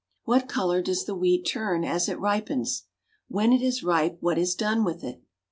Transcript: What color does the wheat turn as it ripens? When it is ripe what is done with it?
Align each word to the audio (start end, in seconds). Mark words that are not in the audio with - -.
What 0.23 0.49
color 0.49 0.81
does 0.81 1.05
the 1.05 1.13
wheat 1.13 1.43
turn 1.45 1.83
as 1.83 2.09
it 2.09 2.17
ripens? 2.19 2.85
When 3.27 3.53
it 3.53 3.61
is 3.61 3.83
ripe 3.83 4.17
what 4.19 4.39
is 4.39 4.55
done 4.55 4.83
with 4.83 5.03
it? 5.03 5.21